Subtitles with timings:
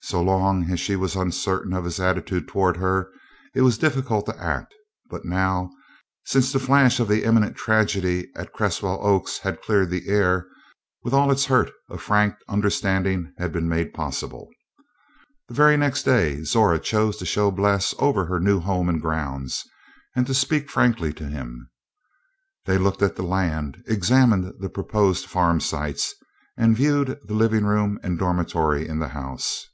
[0.00, 3.10] So long as she was uncertain of his attitude toward her,
[3.52, 4.72] it was difficult to act;
[5.10, 5.70] but now,
[6.24, 10.46] since the flash of the imminent tragedy at Cresswell Oaks had cleared the air,
[11.02, 14.48] with all its hurt a frank understanding had been made possible.
[15.48, 19.64] The very next day Zora chose to show Bles over her new home and grounds,
[20.14, 21.68] and to speak frankly to him.
[22.66, 26.14] They looked at the land, examined the proposed farm sites,
[26.56, 29.66] and viewed the living room and dormitory in the house.